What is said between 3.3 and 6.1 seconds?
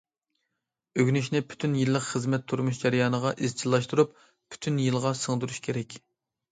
ئىزچىللاشتۇرۇپ، پۈتۈن يىلغا سىڭدۈرۈش كېرەك.